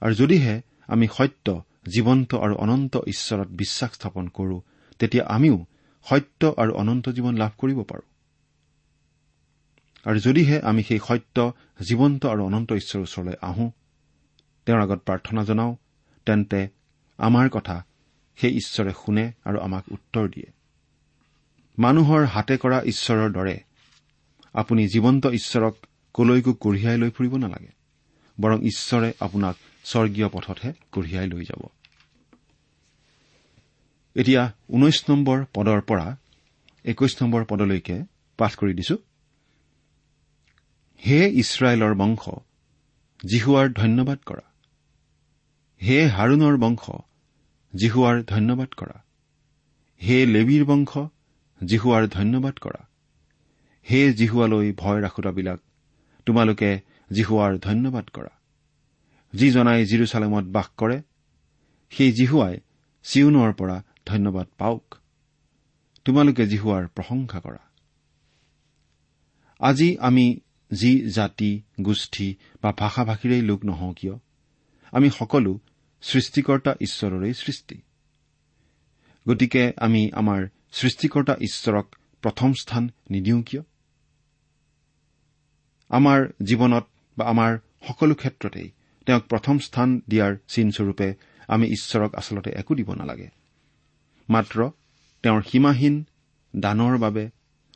আৰু 0.00 0.14
যদিহে 0.14 0.62
আমি 0.86 1.08
সত্য 1.16 1.62
জীৱন্ত 1.94 2.34
আৰু 2.34 2.54
অনন্ত 2.54 2.96
ঈশ্বৰত 2.96 3.48
বিশ্বাস 3.48 3.90
স্থাপন 3.92 4.28
কৰো 4.28 4.60
তেতিয়া 4.98 5.24
আমিও 5.26 5.66
সত্য 6.04 6.54
আৰু 6.56 6.72
অনন্ত 6.72 7.08
জীৱন 7.08 7.36
লাভ 7.36 7.50
কৰিব 7.58 7.82
পাৰোঁ। 7.82 8.08
আৰু 10.04 10.18
যদিহে 10.18 10.60
আমি 10.60 10.82
সেই 10.82 10.98
সত্য 11.08 11.52
জীৱন্ত 11.88 12.26
আৰু 12.26 12.44
অনন্ত 12.44 12.72
ঈশ্বৰৰ 12.72 13.02
ওচৰলৈ 13.02 13.34
আহোঁ 13.42 13.70
তেওঁৰ 14.66 14.80
আগত 14.80 14.98
প্ৰাৰ্থনা 14.98 15.44
জনাওঁ 15.44 15.76
তেন্তে 16.26 16.68
আমাৰ 17.18 17.48
কথা 17.48 17.84
সেই 18.36 18.56
ঈশ্বৰে 18.56 18.92
শুনে 19.06 19.32
আৰু 19.44 19.58
আমাক 19.58 19.84
উত্তৰ 19.92 20.28
দিয়ে। 20.28 20.61
মানুহৰ 21.78 22.24
হাতে 22.24 22.56
কৰা 22.56 22.82
ঈশ্বৰৰ 22.82 23.32
দৰে 23.32 23.60
আপুনি 24.54 24.82
জীৱন্ত 24.88 25.26
ঈশ্বৰক 25.26 25.74
কলৈকো 26.14 26.52
কঢ়িয়াই 26.54 26.98
লৈ 26.98 27.10
ফুৰিব 27.10 27.36
নালাগে 27.36 27.72
বৰং 28.40 28.58
ঈশ্বৰে 28.62 29.12
আপোনাক 29.20 29.56
স্বৰ্গীয় 29.84 30.28
পথতহে 30.28 30.72
কঢ়িয়াই 30.92 31.26
লৈ 31.28 31.44
যাব। 31.44 31.62
এতিয়া 34.14 34.52
ঊনৈশ 34.68 35.10
নম্বৰ 35.10 35.44
পদৰ 35.54 35.80
পৰা 35.80 36.16
একৈশ 36.84 37.22
নম্বৰ 37.22 37.44
পদলৈকে 37.44 38.04
পাঠ 38.38 38.56
কৰি 38.56 38.74
দিছো। 38.74 38.96
হে 41.06 41.28
ইছৰাইলৰ 41.28 41.94
বংশ 41.94 42.28
জিহুৱাৰ 43.26 43.72
ধন্যবাদ 43.72 44.18
কৰা। 44.18 44.44
হে 45.82 46.08
হাৰুণৰ 46.08 46.56
বংশ 46.56 46.90
জিহুৱাৰ 47.74 48.22
ধন্যবাদ 48.22 48.68
কৰা। 48.68 49.04
হে 50.02 50.26
লেবীৰ 50.26 50.64
বংশ 50.64 50.98
জিহুৱাৰ 51.66 52.06
ধন্যবাদ 52.06 52.58
কৰা। 52.58 52.88
হে 53.90 54.12
জিহুৱালৈ 54.12 54.72
ভয় 54.72 55.00
ৰাখোতাবিলাক 55.00 55.60
তোমালোকে 56.26 56.80
জিহুৱাৰ 57.12 57.58
ধন্যবাদ 57.58 58.08
কৰা। 58.08 58.30
যিজনাই 59.34 59.86
জিৰচালেমত 59.86 60.44
বাস 60.44 60.68
কৰে 60.76 61.02
সেই 61.90 62.12
জিহুৱাই 62.12 62.60
চিউনৰ 63.02 63.52
পৰা 63.52 63.82
ধন্যবাদ 64.06 64.46
পাওক। 64.58 64.94
তোমালোকে 66.04 66.46
জিহুৱাৰ 66.46 66.88
প্ৰশংসা 66.88 67.40
কৰা। 67.40 67.58
আজি 69.58 69.96
আমি 69.98 70.40
যি 70.72 71.10
জাতি 71.10 71.62
গোষ্ঠী 71.80 72.34
বা 72.62 72.72
ভাষা 72.72 73.04
ভাষীৰেই 73.04 73.42
লোক 73.42 73.64
নহওঁ 73.64 73.94
কিয়? 73.94 74.18
আমি 74.92 75.10
সকলো 75.10 75.60
সৃষ্টিকৰ্তা 76.02 76.74
ঈশ্বৰৰে 76.80 77.34
সৃষ্টি। 77.34 77.82
গতিকে 79.28 79.72
আমি 79.76 80.10
আমাৰ 80.12 80.48
সৃষ্টিকৰ্তা 80.72 81.34
ঈশ্বৰক 81.34 81.96
প্ৰথম 82.22 82.52
স্থান 82.52 82.90
নিদিওঁ 83.10 83.42
কিয়? 83.42 83.62
আমাৰ 85.88 86.32
জীৱনত 86.42 86.86
বা 87.18 87.24
আমাৰ 87.26 87.58
সকলো 87.88 88.14
ক্ষেত্ৰতেই 88.14 88.70
তেওঁক 89.06 89.22
প্ৰথম 89.22 89.58
স্থান 89.58 90.00
দিয়াৰ 90.08 90.36
চিনস্বৰূপে 90.48 91.14
আমি 91.48 91.66
ঈশ্বৰক 91.66 92.14
আচলতে 92.14 92.50
একো 92.50 92.74
দিব 92.74 92.94
নালাগে। 92.94 93.28
মাত্ৰ 94.28 94.70
তেওঁৰ 95.22 95.42
সীমাহীন 95.42 96.04
দানৰ 96.56 96.98
বাবে 96.98 97.30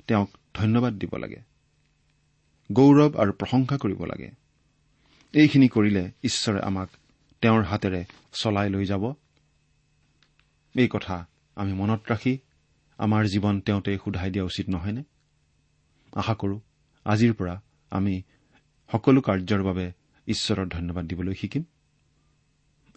তেওঁক 0.07 0.31
ধন্যবাদ 0.55 0.95
দিব 0.95 1.17
লাগে। 1.17 1.43
গৌৰৱ 2.73 3.17
আৰু 3.17 3.33
প্ৰশংসা 3.33 3.79
কৰিব 3.79 4.05
লাগে। 4.05 4.31
এইখিনি 5.33 5.69
কৰিলে 5.69 6.11
ঈশ্বৰে 6.23 6.61
আমাক 6.61 6.89
তেওঁৰ 7.41 7.63
হাতেৰে 7.63 8.05
চলাই 8.33 8.71
লৈ 8.71 8.85
যাব। 8.85 9.15
এই 10.75 10.89
কথা 10.89 11.27
আমি 11.57 11.73
মনত 11.73 12.01
ৰাখি 12.11 12.39
আমাৰ 12.99 13.27
জীৱন 13.27 13.61
তেওঁতে 13.61 13.93
সোধাই 13.97 14.31
দিয়া 14.31 14.45
উচিত 14.45 14.69
নহয়নে? 14.69 15.03
আশা 16.13 16.35
কৰো 16.35 16.61
আজিৰ 17.07 17.33
পৰা 17.33 17.55
আমি 17.91 18.23
সকলো 18.91 19.21
কাৰ্যৰ 19.21 19.63
বাবে 19.63 19.93
ঈশ্বৰৰ 20.27 20.69
ধন্যবাদ 20.69 21.05
দিবলৈ 21.07 21.35
শিকিম। 21.35 21.65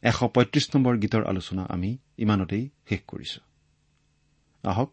এশ 0.03 0.17
পঁয়ত্ৰিশ 0.35 0.65
নম্বৰ 0.75 0.97
গীতৰ 0.97 1.23
আলোচনা 1.25 1.63
আমি 1.69 1.97
ইমানতেই 2.17 2.69
শেষ 2.89 3.01
কৰিছো। 3.07 3.39
আহক 4.63 4.89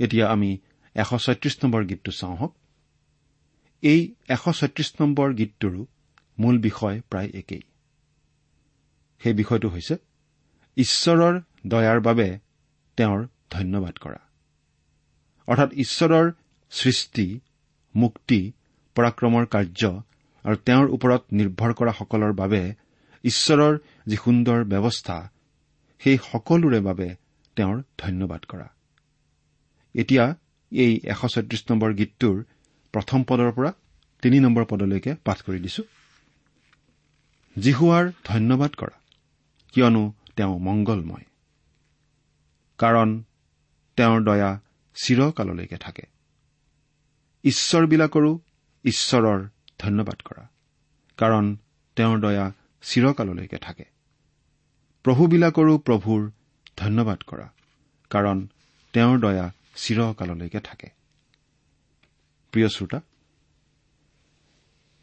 এতিয়া 0.00 0.26
আমি 0.28 0.50
এশ 0.96 1.10
ছয়ত্ৰিশ 1.14 1.54
নম্বৰ 1.64 1.82
গীতটো 1.84 2.10
চাওঁ 2.10 2.36
হওক 2.36 2.52
এই 3.82 4.00
এশ 4.28 4.42
ছয়ত্ৰিশ 4.58 4.88
নম্বৰ 5.00 5.28
গীতটোৰো 5.34 5.86
মূল 6.38 6.58
বিষয় 6.58 6.96
প্ৰায় 7.10 7.30
একেই। 7.34 7.62
সেই 9.20 9.32
বিষয়টো 9.32 9.68
হৈছে 9.68 9.94
ঈশ্বৰৰ 10.76 11.34
দয়াৰ 11.66 12.00
বাবে 12.00 12.38
তেওঁৰ 12.96 13.20
ধন্যবাদ 13.50 13.94
কৰা। 13.98 14.31
অৰ্থাৎ 15.48 15.70
ঈশ্বৰৰ 15.74 16.26
সৃষ্টি 16.72 17.26
মুক্তি 17.94 18.40
পৰাক্ৰমৰ 18.96 19.44
কাৰ্য 19.46 19.82
আৰু 20.44 20.56
তেওঁৰ 20.66 20.86
ওপৰত 20.90 21.22
নিৰ্ভৰ 21.32 21.72
কৰা 21.74 21.92
সকলৰ 21.92 22.32
বাবে 22.32 22.62
ঈশ্বৰৰ 23.24 23.74
যি 24.06 24.16
সুন্দৰ 24.16 24.58
ব্যৱস্থা 24.64 25.16
সেই 26.00 26.16
সকলোৰে 26.32 26.80
বাবে 26.80 27.08
তেওঁৰ 27.56 27.82
ধন্যবাদ 27.98 28.42
কৰা। 28.44 28.66
এতিয়া 29.94 30.24
এই 30.72 30.92
এশ 31.04 31.20
ছয়ত্ৰিশ 31.32 31.62
নম্বৰ 31.70 31.90
গীতটোৰ 31.94 32.36
প্ৰথম 32.94 33.20
পদৰ 33.22 33.50
পৰা 33.52 33.70
তিনি 34.22 34.36
নম্বৰ 34.40 34.64
পদলৈকে 34.64 35.12
পাঠ 35.24 35.38
কৰি 35.42 35.58
দিছো। 35.60 35.82
জিহুৱাৰ 37.56 38.04
ধন্যবাদ 38.24 38.72
কৰা 38.74 38.96
কিয়নো 39.74 40.02
তেওঁ 40.36 40.58
মংগলময়। 40.58 41.24
কাৰণ 42.78 43.08
তেওঁৰ 43.98 44.20
দয়া 44.24 44.50
চিৰকাললৈকে 44.94 45.76
থাকে। 45.76 46.02
ঈশ্বৰবিলাকৰো 47.44 48.38
ঈশ্বৰৰ 48.84 49.48
ধন্যবাদ 49.78 50.22
কৰা 50.22 50.50
কাৰণ 51.16 51.56
তেওঁৰ 51.96 52.20
দয়া 52.20 52.52
চিৰকাললৈকে 52.82 53.58
থাকে। 53.58 53.84
প্ৰভুবিলাকৰো 55.02 55.78
প্ৰভুৰ 55.78 56.30
ধন্যবাদ 56.76 57.22
কৰা 57.22 57.52
কাৰণ 58.10 58.48
তেওঁৰ 58.92 59.18
দয়া 59.18 59.52
চিৰকাললৈকে 59.74 60.60
থাকে। 60.60 60.88
প্ৰিয় 62.52 62.68
শ্ৰোতা 62.68 63.00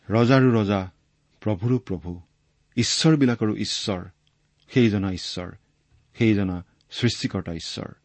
ৰজাৰো 0.09 0.49
ৰজা 0.51 0.91
প্ৰভুৰো 1.41 1.77
প্ৰভু 1.77 2.21
ঈশ্বৰবিলাকৰো 2.75 3.55
ঈশ্বৰ 3.55 4.01
সেইজনা 4.73 5.11
ঈশ্বৰ 5.11 5.51
সেইজনা 6.13 6.63
সৃষ্টিকৰ্তা 6.91 7.53
ঈশ্বৰ। 7.53 7.95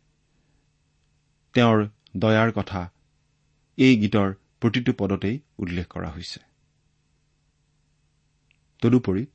তেওঁৰ 1.55 1.87
দয়াৰ 2.17 2.53
কথা 2.53 2.91
এই 3.79 3.97
গীতৰ 3.97 4.35
প্ৰতিটো 4.61 4.93
পদতেই 4.99 5.41
উল্লেখ 5.59 5.87
কৰা 5.89 6.11
হৈছে। 6.11 6.41
তদুপৰি 8.83 9.27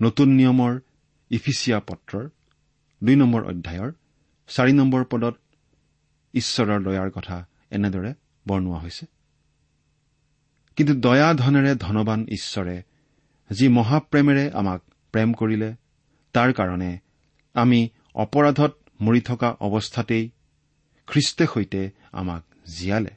নতুন 0.00 0.28
নিয়মৰ 0.28 0.80
ইফিচিয়া 1.30 1.80
পত্ৰৰ 1.80 2.28
দুই 3.02 3.16
নম্বৰ 3.16 3.42
অধ্যায়ৰ 3.44 3.92
চাৰি 4.48 4.72
নম্বৰ 4.72 5.04
পদত 5.04 5.34
ঈশ্বৰৰ 6.34 6.82
দয়াৰ 6.82 7.10
কথা 7.10 7.46
এনেদৰে 7.70 8.14
বৰ্ণোৱা 8.48 8.78
হৈছে। 8.78 9.06
কিন্তু 10.76 10.94
দয়া 10.94 11.34
ধনেৰে 11.34 11.74
ধনবান 11.74 12.26
ঈশ্বৰে 12.28 12.82
যি 13.50 13.68
মহাপ্ৰেমেৰে 13.68 14.50
আমাক 14.50 14.80
প্ৰেম 15.12 15.34
কৰিলে 15.34 15.74
তাৰ 16.34 16.52
কাৰণে 16.52 16.98
আমি 17.54 17.88
অপৰাধত 18.14 18.72
মৰি 19.00 19.20
থকা 19.20 19.48
অৱস্থাতেই 19.60 20.30
খ্ৰীষ্টে 21.06 21.46
সৈতে 21.54 21.90
আমাক 22.12 22.42
জীয়ালে। 22.66 23.10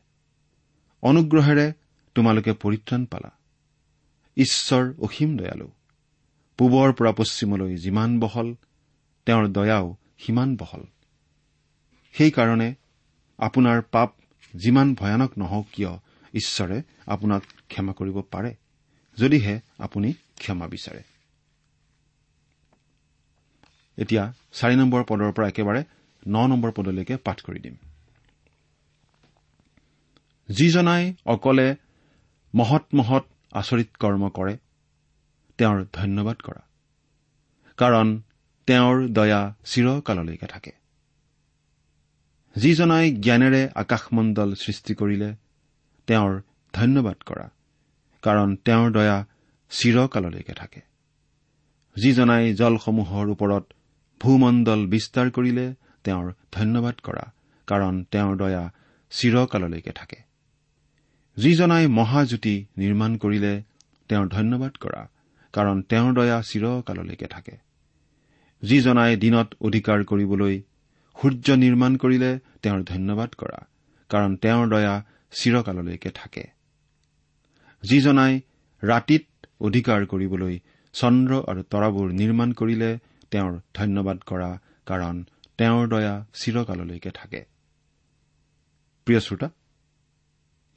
অনুগ্ৰহেৰে 1.02 1.74
তোমালোকে 2.16 2.54
পৰিত্ৰাণ 2.54 3.06
পালা। 3.06 3.32
ঈশ্বৰ 4.38 4.94
অসীম 5.00 5.38
দয়ালু। 5.38 5.72
পূবৰ 6.58 6.94
পৰা 6.94 7.12
পশ্চিমলৈ 7.12 7.76
যিমান 7.76 8.20
বহল 8.20 8.56
তেওঁৰ 9.26 9.48
দয়াও 9.48 9.96
সিমান 10.20 10.56
বহল। 10.56 10.84
সেইকাৰণে 12.14 12.76
আপোনাৰ 13.38 13.82
পাপ 13.82 14.14
যিমান 14.56 14.94
ভয়ানক 14.94 15.38
নহওক 15.38 15.68
কিয় 15.72 15.90
ঈশ্বৰে 16.34 16.82
আপোনাক 17.06 17.44
ক্ষমা 17.68 17.94
কৰিব 17.94 18.22
পাৰে 18.22 18.56
যদিহে 19.18 19.60
আপুনি 19.78 20.14
ক্ষমা 20.14 20.68
বিচাৰে। 20.68 21.04
এতিয়া 23.98 24.34
চাৰি 24.52 24.76
নম্বৰ 24.76 25.04
পদৰ 25.04 25.32
পৰা 25.32 25.48
একেবাৰে 25.48 25.84
ন 26.28 26.48
নম্বৰ 26.48 26.72
পদলৈকে 26.72 27.18
পাঠ 27.18 27.42
কৰি 27.42 27.60
দিম। 27.60 27.76
যিজনাই 30.50 31.14
অকলে 31.26 31.76
মহৎ 32.54 32.86
মহৎ 32.94 33.26
আচৰিত 33.52 33.90
কৰ্ম 34.00 34.30
কৰে 34.30 34.58
তেওঁৰ 35.60 35.86
ধন্যবাদ 35.94 36.38
কৰা 36.38 36.62
কাৰণ 37.78 38.22
তেওঁৰ 38.68 39.08
দয়া 39.08 39.42
চিৰকাললৈকে 39.64 40.48
থাকে। 40.48 40.72
যিজনাই 42.56 43.12
জ্ঞানেৰে 43.12 43.70
আকাশমণ্ডল 43.76 44.56
সৃষ্টি 44.56 44.94
কৰিলে 44.96 45.36
তেওঁৰ 46.08 46.42
ধন্যবাদ 46.74 47.18
কৰা 47.26 47.50
কাৰণ 48.22 48.56
তেওঁৰ 48.56 48.92
দয়া 48.92 49.26
চিৰকাললৈকে 49.70 50.54
থাকে। 50.54 50.82
যিজনাই 51.96 52.54
জলসমূহৰ 52.54 53.30
ওপৰত 53.30 53.66
ভূমণ্ডল 54.22 54.88
বিস্তাৰ 54.88 55.32
কৰিলে 55.32 55.74
তেওঁৰ 56.04 56.26
ধন্যবাদ 56.52 56.96
কৰা 57.04 57.26
কাৰণ 57.68 58.04
তেওঁৰ 58.12 58.36
দয়া 58.38 58.64
চিৰকাললৈকে 59.12 59.92
থাকে। 59.92 60.20
যিজনাই 61.38 61.88
মহাজ্যোতি 61.88 62.56
নিৰ্মাণ 62.78 63.12
কৰিলে 63.18 63.54
তেওঁৰ 64.10 64.28
ধন্যবাদ 64.28 64.74
কৰা 64.84 65.02
কাৰণ 65.54 65.82
তেওঁৰ 65.82 66.14
দয়া 66.14 66.38
চিৰকাললৈকে 66.42 67.28
থাকে। 67.28 67.56
যিজনাই 68.64 69.18
দিনত 69.18 69.48
অধিকাৰ 69.62 70.00
কৰিবলৈ 70.04 70.56
সূৰ্য 71.18 71.48
নিৰ্মাণ 71.56 71.98
কৰিলে 71.98 72.32
তেওঁৰ 72.64 72.82
ধন্যবাদ 72.84 73.30
কৰা 73.38 73.60
কাৰণ 74.10 74.36
তেওঁৰ 74.36 74.68
দয়া 74.70 74.96
চিৰকাললৈকে 75.32 76.10
থাকে। 76.10 76.44
যিজনাই 77.84 78.34
ৰাতিত 78.84 79.26
অধিকাৰ 79.62 80.06
কৰিবলৈ 80.06 80.56
চন্দ্ৰ 80.94 81.34
আৰু 81.48 81.62
তৰাবোৰ 81.64 82.08
নিৰ্মাণ 82.12 82.50
কৰিলে 82.54 82.92
তেওঁৰ 83.32 83.54
ধন্যবাদ 83.74 84.18
কৰা 84.26 84.50
কাৰণ 84.86 85.16
তেওঁৰ 85.60 85.88
দয়া 85.88 86.26
চিৰকাললৈকে 86.34 87.12
থাকে। 87.12 87.46
প্ৰিয় 89.06 89.20
শ্ৰোতা 89.20 89.50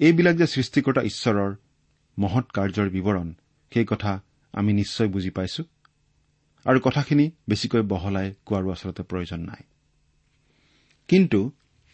এইবিলাক 0.00 0.36
যে 0.36 0.46
সৃষ্টিকৰ্তা 0.46 1.02
ঈশ্বৰৰ 1.02 1.54
মহৎ 2.18 2.50
কাৰ্যৰ 2.50 2.88
বিৱৰণ 2.90 3.34
সেই 3.72 3.86
কথা 3.86 4.20
আমি 4.52 4.72
নিশ্চয় 4.72 5.08
বুজি 5.08 5.30
পাইছো 5.30 5.64
আৰু 6.64 6.80
কথাখিনি 6.80 7.30
বেছিকৈ 7.48 7.82
বহলাই 7.82 8.34
কোৱাৰো 8.44 8.70
আচলতে 8.70 9.02
প্ৰয়োজন 9.02 9.40
নাই। 9.40 9.62
কিন্তু 11.08 11.50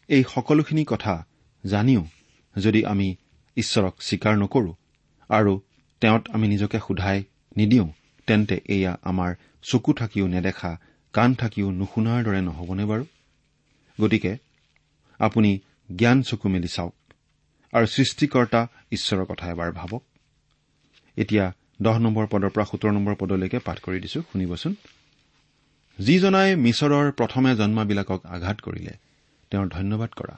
এই 0.08 0.24
সকলোখিনি 0.34 0.84
কথা 0.84 1.26
জানিও 1.66 2.06
যদি 2.56 2.84
আমি 2.84 3.16
ঈশ্বৰক 3.56 4.02
স্বীকাৰ 4.02 4.34
নকৰো 4.38 4.72
আৰু 5.28 5.60
তেওঁত 6.00 6.30
আমি 6.30 6.48
নিজকে 6.48 6.78
সোধাই 6.78 7.24
নিদিওঁ 7.56 7.88
তেন্তে 8.26 8.60
এয়া 8.68 8.98
আমাৰ 9.02 9.34
চকু 9.62 9.92
থাকিও 9.92 10.26
নেদেখা 10.26 10.78
কাণ 11.14 11.34
থাকিও 11.34 11.68
নুশুনাৰ 11.70 12.20
দৰে 12.24 12.40
নহবনে 12.48 12.84
বাৰু? 12.84 13.04
গতিকে 13.98 14.32
আপুনি 15.20 15.50
জ্ঞান 15.96 16.18
চকু 16.22 16.46
মেলি 16.48 16.68
চাওক 16.68 16.94
আৰু 17.72 17.86
সৃষ্টিকৰ্তা 17.86 18.60
ঈশ্বৰৰ 18.92 19.24
কথা 19.24 19.44
এবাৰ 19.50 19.70
ভাবক। 19.72 20.02
এতিয়া 21.16 21.44
দহ 21.82 21.96
নম্বৰ 21.98 22.26
পদৰ 22.32 22.50
পৰা 22.54 22.64
সোতৰ 22.64 22.92
নম্বৰ 22.92 23.14
পদলৈকে 23.14 23.58
পাঠ 23.58 23.78
কৰি 23.80 23.98
দিছো 24.00 24.20
শুনিবচোন। 24.32 24.72
যিজনাই 25.98 26.56
মিছৰৰ 26.56 27.06
প্ৰথমে 27.12 27.50
জন্মাবিলাকক 27.56 28.20
আঘাত 28.26 28.58
কৰিলে 28.60 28.94
তেওঁৰ 29.50 29.68
ধন্যবাদ 29.68 30.10
কৰা 30.10 30.34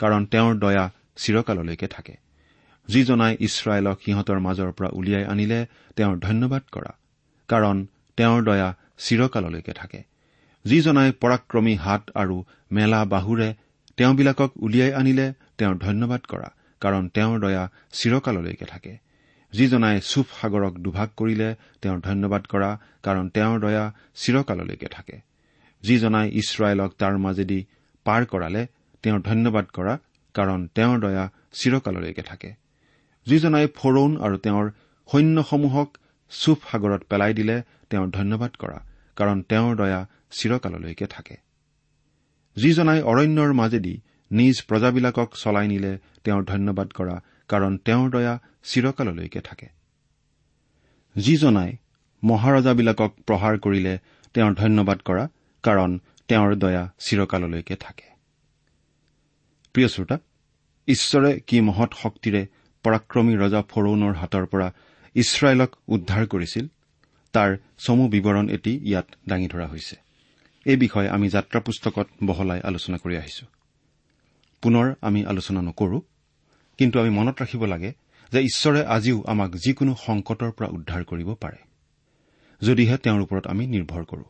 কাৰণ 0.00 0.20
তেওঁৰ 0.26 0.54
দয়া 0.58 0.84
চিৰকাললৈকে 1.16 1.86
থাকে। 1.86 2.14
যিজনাই 2.88 3.32
ইছৰাইলক 3.40 3.96
সিহঁতৰ 4.04 4.38
মাজৰ 4.38 4.70
পৰা 4.72 4.88
উলিয়াই 4.92 5.24
আনিলে 5.24 5.60
তেওঁৰ 5.96 6.16
ধন্যবাদ 6.18 6.62
কৰা 6.72 6.92
কাৰণ 7.48 7.76
তেওঁৰ 8.18 8.40
দয়া 8.44 8.68
চিৰকাললৈকে 8.98 9.72
থাকে। 9.72 10.02
যিজনাই 10.64 11.12
পৰাক্ৰমী 11.12 11.74
হাত 11.76 12.02
আৰু 12.14 12.44
মেলা 12.70 13.04
বাহুৰে 13.04 13.54
তেওঁবিলাকক 13.96 14.50
উলিয়াই 14.56 14.92
আনিলে 14.92 15.32
তেওঁৰ 15.58 15.76
ধন্যবাদ 15.76 16.20
কৰা 16.20 16.48
কাৰণ 16.80 17.08
তেওঁৰ 17.08 17.40
দয়া 17.40 17.70
চিৰকাললৈকে 17.92 18.64
থাকে। 18.64 18.98
যিজনাই 19.52 20.00
চুপ 20.00 20.26
সাগৰক 20.40 20.74
দুভাগ 20.78 21.08
কৰিলে 21.16 21.54
তেওঁৰ 21.82 22.00
ধন্যবাদ 22.00 22.42
কৰা 22.46 22.70
কাৰণ 23.02 23.28
তেওঁৰ 23.28 23.60
দয়া 23.60 23.92
চিৰকাললৈকে 24.14 24.86
থাকে। 24.86 25.16
যিজনাই 25.82 26.30
ইছৰাইলক 26.30 26.90
তাৰ 26.98 27.18
মাজেদি 27.18 27.64
পাৰ 28.04 28.26
কৰালে 28.26 28.66
তেওঁৰ 29.02 29.20
ধন্যবাদ 29.20 29.66
কৰা 29.72 29.98
কাৰণ 30.34 30.68
তেওঁৰ 30.74 30.98
দয়া 31.00 31.30
চিৰকাললৈকে 31.52 32.22
থাকে। 32.22 32.50
যিজনাই 33.26 33.66
ফৰৌন 33.74 34.16
আৰু 34.16 34.36
তেওঁৰ 34.36 34.70
সৈন্যসমূহক 35.08 35.88
চুপ 36.30 36.58
সাগৰত 36.70 37.02
পেলাই 37.08 37.34
দিলে 37.34 37.62
তেওঁৰ 37.94 38.10
ধন্যবাদ 38.10 38.52
কৰা 38.58 38.78
কাৰণ 39.16 39.42
তেওঁৰ 39.42 39.76
দয়া 39.76 40.00
চিৰকাললৈকে 40.30 41.06
থাকে। 41.06 41.36
যিজনাই 42.56 43.02
অৰণ্যৰ 43.02 43.52
মাজেদি 43.52 43.94
নিজ 44.30 44.56
প্ৰজাবিলাকক 44.68 45.28
চলাই 45.34 45.68
নিলে 45.68 45.98
তেওঁৰ 46.24 46.44
ধন্যবাদ 46.44 46.88
কৰা 46.90 47.16
কাৰণ 47.48 47.78
তেওঁৰ 47.78 48.10
দয়া 48.10 48.34
চিৰকাললৈকে 48.62 49.40
থাকে। 49.40 49.68
যিজনাই 51.16 51.76
মহাৰজাবিলাকক 52.24 53.12
প্ৰহাৰ 53.26 53.58
কৰিলে 53.58 53.98
তেওঁৰ 54.34 54.54
ধন্যবাদ 54.54 54.98
কৰা 55.00 55.28
কাৰণ 55.62 55.98
তেওঁৰ 56.28 56.54
দয়া 56.54 56.92
চিৰকাললৈকে 56.98 57.76
থাকে। 57.76 58.06
প্ৰিয় 59.74 59.88
শ্ৰোতা 59.88 60.16
ঈশ্বৰে 60.88 61.40
কি 61.40 61.60
মহৎ 61.60 61.90
শক্তিৰে 62.02 62.46
পৰাক্ৰমী 62.84 63.34
ৰজা 63.36 63.60
ফৰৌনৰ 63.62 64.14
হাতৰ 64.14 64.46
পৰা 64.46 64.68
ইছৰাইলক 65.14 65.70
উদ্ধাৰ 65.88 66.26
কৰিছিল? 66.26 66.68
তাৰ 67.34 67.50
চমু 67.84 68.04
বিৱৰণ 68.08 68.46
এটি 68.56 68.72
ইয়াত 68.88 69.06
দাঙি 69.28 69.48
ধৰা 69.48 69.66
হৈছে। 69.66 69.96
এই 70.66 70.76
বিষয়ে 70.76 71.08
আমি 71.08 71.26
যাত্ৰা 71.28 71.58
পুস্তকত 71.60 72.06
বহলাই 72.26 72.60
আলোচনা 72.60 72.96
কৰি 73.02 73.14
আহিছো। 73.16 73.44
পুনৰ 74.62 74.86
আমি 75.00 75.20
আলোচনা 75.24 75.60
নকৰো 75.68 75.98
কিন্তু 76.78 76.96
আমি 77.00 77.10
মনত 77.10 77.36
ৰাখিব 77.42 77.62
লাগে 77.64 77.90
যে 78.32 78.40
ঈশ্বৰে 78.40 78.80
আজিও 78.86 79.18
আমাক 79.32 79.50
যিকোনো 79.54 79.92
সংকটৰ 80.06 80.50
পৰা 80.56 80.68
উদ্ধাৰ 80.76 81.02
কৰিব 81.04 81.28
পাৰে 81.34 81.60
যদিহে 82.62 82.96
তেওঁৰ 82.98 83.20
ওপৰত 83.20 83.44
আমি 83.46 83.64
নিৰ্ভৰ 83.66 84.04
কৰো। 84.04 84.26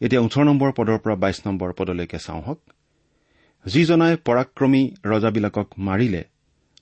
এতিয়া 0.00 0.20
ওঠৰ 0.20 0.44
নম্বৰ 0.44 0.70
পদৰ 0.72 0.98
পৰা 0.98 1.14
বাইশ 1.14 1.38
নম্বৰ 1.46 1.70
পদলৈকে 1.78 2.18
চাওঁহক 2.18 2.58
যিজনাই 3.64 4.14
পৰাক্ৰমী 4.26 4.82
ৰজাবিলাকক 5.04 5.68
মাৰিলে 5.78 6.22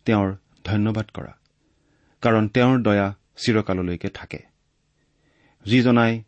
তেওঁৰ 0.05 0.29
ধন্যবাদ 0.65 1.07
কৰা 1.17 1.33
কাৰণ 2.23 2.45
তেওঁৰ 2.49 2.77
দয়া 2.83 3.07
চিৰকাললৈকে 3.37 4.09
থাকে। 4.09 4.54
যিজনাই 5.67 6.23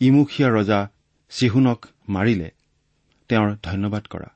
ইমুখীয়া 0.00 0.48
ৰজা 0.50 0.88
চিহুনক 1.30 1.86
মাৰিলে 2.08 2.50
তেওঁৰ 3.28 3.56
ধন্যবাদ 3.62 4.04
কৰা 4.06 4.28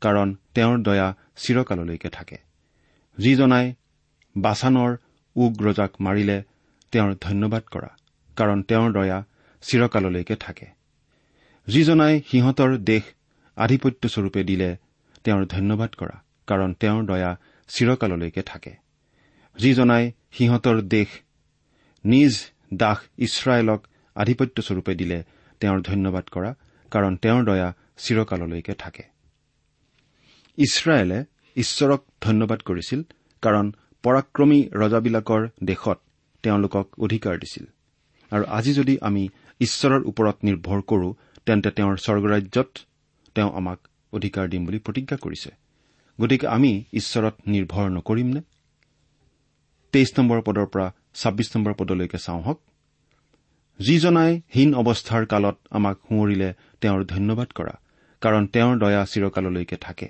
কাৰণ 0.00 0.28
তেওঁৰ 0.54 0.78
দয়া 0.82 1.08
চিৰকাললৈকে 1.36 2.08
থাকে। 2.08 2.38
যিজনাই 3.18 3.74
বাছানৰ 4.36 4.96
উগ 5.36 5.52
ৰজাক 5.62 5.92
মাৰিলে 6.00 6.42
তেওঁৰ 6.92 7.14
ধন্যবাদ 7.20 7.62
কৰা 7.62 7.90
কাৰণ 8.36 8.62
তেওঁৰ 8.62 8.92
দয়া 8.92 9.18
চিৰকাললৈকে 9.60 10.36
থাকে। 10.36 10.66
যিজনাই 11.66 12.14
সিহঁতৰ 12.30 12.70
দেশ 12.78 13.04
আধিপত্যস্বৰূপে 13.56 14.42
দিলে 14.44 14.76
তেওঁৰ 15.24 15.46
ধন্যবাদ 15.46 15.90
কৰা 15.94 16.16
কাৰণ 16.46 16.74
তেওঁৰ 16.74 17.02
দয়া 17.04 17.30
চিৰকাললৈকে 17.68 18.42
থাকে। 18.42 18.72
যিজনাই 19.56 20.12
সিহঁতৰ 20.32 20.82
দেশ 20.82 21.08
নিজ 22.04 22.32
দাস 22.74 22.98
ইছৰাইলক 23.18 23.86
আধিপত্যস্বৰূপে 24.14 24.94
দিলে 24.94 25.24
তেওঁৰ 25.60 25.80
ধন্যবাদ 25.80 26.24
কৰা 26.24 26.54
কাৰণ 26.90 27.16
তেওঁৰ 27.16 27.44
দয়া 27.44 27.72
চিৰকাললৈকে 27.96 28.74
থাকে। 28.74 29.02
ইছৰাইলে 30.56 31.24
ঈশ্বৰক 31.56 32.04
ধন্যবাদ 32.20 32.60
কৰিছিল 32.60 33.02
কাৰণ 33.42 33.72
পৰাক্ৰমী 34.02 34.68
ৰজাবিলাকৰ 34.72 35.48
দেশত 35.64 35.98
তেওঁলোকক 36.42 36.88
অধিকাৰ 36.98 37.38
দিছিল। 37.38 37.64
আৰু 38.30 38.44
আজি 38.48 38.74
যদি 38.74 38.98
আমি 39.00 39.28
ঈশ্বৰৰ 39.60 40.02
ওপৰত 40.04 40.36
নিৰ্ভৰ 40.42 40.80
কৰো 40.80 41.14
তেন্তে 41.46 41.70
তেওঁৰ 41.70 41.96
স্বৰ্গৰাজ্যত 41.96 42.78
তেওঁ 43.34 43.50
আমাক 43.52 43.78
অধিকাৰ 44.12 44.48
দিম 44.48 44.64
বুলি 44.64 44.78
প্ৰতিজ্ঞা 44.78 45.16
কৰিছে। 45.16 45.50
গতিকে 46.20 46.46
আমি 46.46 46.84
ঈশ্বৰত 46.94 47.34
নিৰ্ভৰ 47.46 47.90
নকৰিমনে? 47.90 48.40
তেইছ 49.92 50.18
নম্বৰ 50.18 50.42
পদৰ 50.42 50.66
পৰা 50.66 50.92
ছাব্বিছ 51.16 51.48
নম্বৰ 51.56 51.74
পদলৈকে 51.78 52.18
চাওঁহক 52.18 52.58
যিজনাই 53.80 54.32
হীন 54.54 54.70
অৱস্থাৰ 54.74 55.24
কালত 55.26 55.56
আমাক 55.70 55.96
সুঁৱৰিলে 56.08 56.48
তেওঁৰ 56.80 57.02
ধন্যবাদ 57.04 57.48
কৰা 57.58 57.74
কাৰণ 58.22 58.46
তেওঁৰ 58.46 58.74
দয়া 58.78 59.02
চিৰকাললৈকে 59.12 59.76
থাকে। 59.76 60.08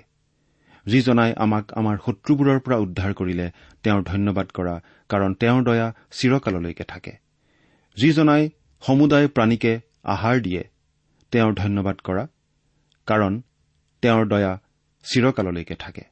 যিজনাই 0.85 1.31
আমাক 1.37 1.65
আমাৰ 1.73 1.95
শত্ৰুবোৰৰ 2.05 2.59
পৰা 2.59 2.77
উদ্ধাৰ 2.77 3.13
কৰিলে 3.13 3.47
তেওঁৰ 3.83 4.03
ধন্যবাদ 4.03 4.47
কৰা 4.47 4.75
কাৰণ 5.09 5.33
তেওঁৰ 5.33 5.61
দয়া 5.63 5.87
চিৰকাললৈকে 6.11 6.83
থাকে। 6.83 7.13
যিজনাই 7.97 8.43
সমুদায় 8.83 9.27
প্ৰাণীকে 9.27 9.73
আহাৰ 10.03 10.35
দিয়ে 10.41 10.63
তেওঁৰ 11.31 11.53
ধন্যবাদ 11.53 11.97
কৰা 12.03 12.23
কাৰণ 13.07 13.41
তেওঁৰ 14.03 14.25
দয়া 14.27 14.53
চিৰকাললৈকে 15.05 15.75
থাকে। 15.75 16.03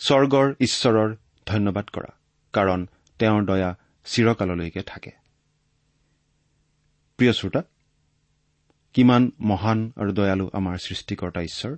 স্বৰ্গৰ 0.00 0.46
ঈশ্বৰৰ 0.60 1.10
ধন্যবাদ 1.46 1.86
কৰা 1.86 2.10
কাৰণ 2.54 2.80
তেওঁৰ 3.18 3.44
দয়া 3.44 3.76
চিৰকাললৈকে 4.04 4.82
থাকে। 4.82 5.10
প্ৰিয় 7.16 7.32
শ্ৰোতা 7.32 7.62
কিমান 8.92 9.32
মহান 9.40 9.92
আৰু 9.96 10.12
দয়ালু 10.12 10.50
আমাৰ 10.52 10.76
সৃষ্টিকৰ্তা 10.78 11.40
ঈশ্বৰ। 11.42 11.76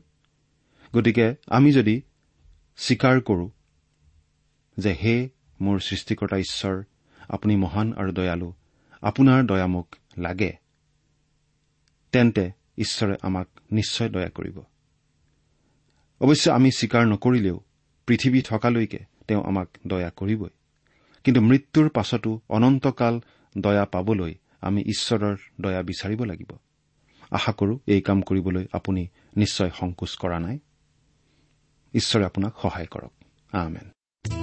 গতিকে 0.95 1.35
আমি 1.47 1.73
যদি 1.73 2.03
স্বীকাৰ 2.77 3.21
কৰো 3.21 3.51
যে 4.79 4.93
হে 4.93 5.29
মোৰ 5.61 5.79
সৃষ্টিকৰ্তা 5.79 6.37
ঈশ্বৰ 6.37 6.83
আপুনি 7.29 7.57
মহান 7.57 7.93
আৰু 7.93 8.13
দয়ালু 8.13 8.53
আপোনাৰ 9.03 9.45
দয়া 9.45 9.67
মোক 9.67 9.97
লাগে 10.19 10.57
তেন্তে 12.13 12.51
ঈশ্বৰে 12.79 13.17
আমাক 13.23 13.49
নিশ্চয় 13.73 14.09
দয়া 14.09 14.29
কৰিব। 14.29 14.59
অৱশ্যে 16.21 16.51
আমি 16.51 16.71
স্বীকাৰ 16.71 17.07
নকৰিলেও 17.07 17.61
পৃথিৱী 18.07 18.43
থকালৈকে 18.43 18.99
তেওঁ 19.29 19.43
আমাক 19.45 19.69
দয়া 19.87 20.11
কৰিবই। 20.11 20.58
কিন্তু 21.25 21.41
মৃত্যুৰ 21.41 21.89
পাছতো 21.89 22.41
অনন্তকাল 22.49 23.21
দয়া 23.59 23.85
পাবলৈ 23.85 24.35
আমি 24.61 24.81
ঈশ্বৰৰ 24.81 25.37
দয়া 25.61 25.83
বিচাৰিব 25.83 26.25
লাগিব। 26.25 26.57
আশা 27.31 27.53
কৰো 27.53 27.79
এই 27.87 28.01
কাম 28.01 28.23
কৰিবলৈ 28.23 28.67
আপুনি 28.73 29.09
নিশ্চয় 29.37 29.71
সংকোচ 29.81 30.17
কৰা 30.17 30.39
নাই। 30.39 30.59
ঈশ্বৰে 31.95 32.25
আপোনাক 32.25 32.55
সহায় 32.63 32.87
কৰক। 32.87 33.13
আমেন। 33.53 33.91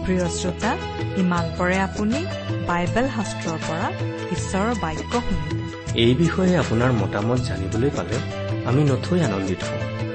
প্ৰিয় 0.06 0.30
শ্ৰোতা 0.30 0.78
ইমান 1.18 1.52
পৰে 1.58 1.80
আপুনি 1.80 2.26
বাইবেল 2.68 3.10
শাস্ত্ৰৰ 3.10 3.58
পৰা 3.58 3.92
ঈশ্বৰৰ 4.32 4.76
বাক্য 4.82 5.22
শুনিলে 5.22 6.02
এই 6.02 6.16
বিষয়ে 6.16 6.58
আপোনাৰ 6.58 6.92
মতামত 6.92 7.40
জানিবলৈ 7.40 7.90
পালে 7.90 8.18
আমি 8.66 8.84
নথৈ 8.84 9.22
আনন্দিত 9.22 9.64
হওঁ। 9.64 10.15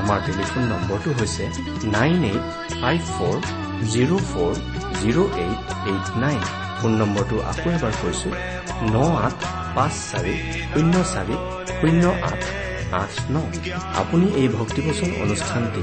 আমাৰ 0.00 0.18
টেলিফোন 0.26 0.62
নম্বৰটো 0.72 1.10
হৈছে 1.18 1.44
nine 1.96 2.24
eight 2.24 2.44
five 2.80 3.00
four 3.16 3.36
zero' 3.92 4.22
four 4.30 4.52
zero' 5.00 5.30
eight 5.44 5.60
eight 5.90 6.06
nine. 6.24 6.40
Phone 6.78 6.92
নম্বৰটো 7.00 7.36
আকৌ 7.52 7.66
এবাৰ 7.70 7.94
কৈছো 8.02 8.30
ন 8.94 8.96
আঠ 9.26 9.36
পাঁচ 9.74 9.92
চাৰি 10.10 10.34
শূন্য 10.72 10.94
চাৰি 11.12 11.36
শূন্য 11.80 12.04
আঠ 12.30 12.40
আঠ 13.00 13.12
ন। 13.30 13.36
আপুনি 14.02 14.26
এই 14.40 14.48
ভক্তিবচন 14.48 15.10
অনুষ্ঠানটি 15.24 15.82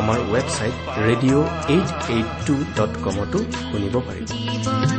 আমাৰ 0.00 0.18
website 0.32 0.74
radio' 1.06 1.46
eight 1.74 1.88
eight 2.10 2.28
two 2.46 2.54
dot 2.76 2.92
কমতো 3.04 3.38
শুনিব 3.70 3.94
পাৰিব। 4.08 4.97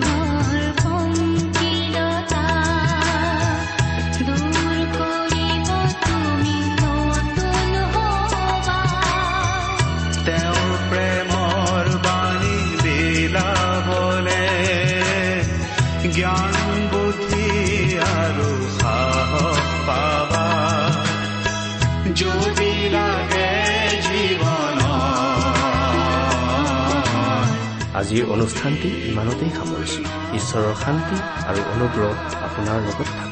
আজিৰ 27.99 28.23
অনুষ্ঠানটি 28.35 28.89
ইমানতেই 29.09 29.51
সামৰিছো। 29.55 30.01
ঈশ্বৰৰ 30.33 30.73
শান্তি 30.83 31.17
আৰু 31.47 31.61
অনুগ্ৰহ 31.73 32.11
আপোনাৰ 32.47 32.77
লগত 32.87 33.09
থাকক। 33.13 33.28